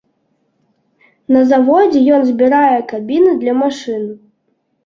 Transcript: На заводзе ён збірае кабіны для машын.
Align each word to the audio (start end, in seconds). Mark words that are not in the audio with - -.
На 1.35 1.43
заводзе 1.51 2.01
ён 2.15 2.21
збірае 2.31 2.79
кабіны 2.93 3.37
для 3.43 3.53
машын. 3.63 4.03